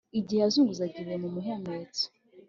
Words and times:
igihe 0.19 0.39
yazunguzaga 0.43 0.95
ibuye 1.01 1.17
mu 1.23 1.29
muhumetso 1.35 2.05